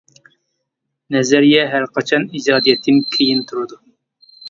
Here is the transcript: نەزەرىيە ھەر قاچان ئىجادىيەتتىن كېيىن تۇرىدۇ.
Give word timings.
نەزەرىيە 1.17 1.67
ھەر 1.75 1.87
قاچان 1.99 2.27
ئىجادىيەتتىن 2.41 3.01
كېيىن 3.15 3.49
تۇرىدۇ. 3.55 3.83